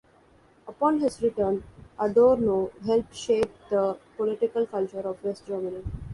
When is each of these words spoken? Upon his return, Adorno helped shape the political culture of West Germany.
Upon 0.67 0.99
his 0.99 1.21
return, 1.21 1.63
Adorno 1.99 2.71
helped 2.83 3.13
shape 3.13 3.53
the 3.69 3.99
political 4.17 4.65
culture 4.65 5.01
of 5.01 5.23
West 5.23 5.45
Germany. 5.45 5.83